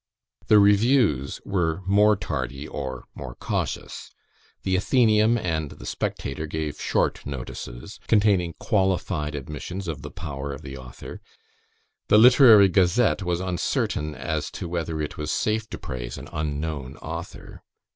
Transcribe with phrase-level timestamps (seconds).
[0.47, 4.09] The Reviews were more tardy, or more cautious.
[4.63, 10.63] The Athenaeum and the Spectator gave short notices, containing qualified admissions of the power of
[10.63, 11.21] the author.
[12.07, 16.97] The Literary Gazette was uncertain as to whether it was safe to praise an unknown
[16.97, 17.61] author.